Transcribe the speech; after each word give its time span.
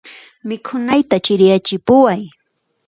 Mikhunayta 0.47 1.15
chiriyachipuway. 1.25 2.21